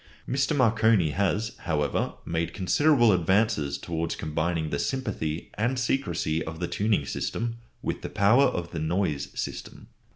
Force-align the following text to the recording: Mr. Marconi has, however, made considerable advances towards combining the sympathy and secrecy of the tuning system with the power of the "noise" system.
Mr. 0.27 0.55
Marconi 0.57 1.11
has, 1.11 1.55
however, 1.59 2.13
made 2.25 2.55
considerable 2.55 3.11
advances 3.13 3.77
towards 3.77 4.15
combining 4.15 4.71
the 4.71 4.79
sympathy 4.79 5.51
and 5.59 5.77
secrecy 5.77 6.43
of 6.43 6.59
the 6.59 6.67
tuning 6.67 7.05
system 7.05 7.57
with 7.83 8.01
the 8.01 8.09
power 8.09 8.45
of 8.45 8.71
the 8.71 8.79
"noise" 8.79 9.27
system. 9.39 9.89